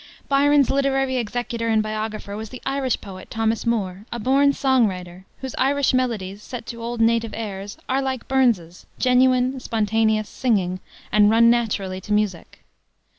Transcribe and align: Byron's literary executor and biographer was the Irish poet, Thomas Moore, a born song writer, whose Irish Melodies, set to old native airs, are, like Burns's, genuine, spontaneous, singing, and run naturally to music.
Byron's 0.27 0.71
literary 0.71 1.17
executor 1.17 1.67
and 1.67 1.83
biographer 1.83 2.35
was 2.35 2.49
the 2.49 2.63
Irish 2.65 2.99
poet, 3.01 3.29
Thomas 3.29 3.67
Moore, 3.67 4.07
a 4.11 4.17
born 4.17 4.51
song 4.51 4.87
writer, 4.87 5.25
whose 5.41 5.53
Irish 5.59 5.93
Melodies, 5.93 6.41
set 6.41 6.65
to 6.65 6.81
old 6.81 6.99
native 7.01 7.35
airs, 7.37 7.77
are, 7.87 8.01
like 8.01 8.27
Burns's, 8.27 8.87
genuine, 8.97 9.59
spontaneous, 9.59 10.27
singing, 10.27 10.79
and 11.11 11.29
run 11.29 11.51
naturally 11.51 12.01
to 12.01 12.13
music. 12.13 12.63